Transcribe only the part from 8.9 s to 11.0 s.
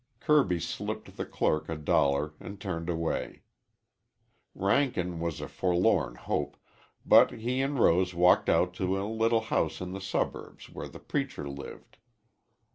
a little house in the suburbs where the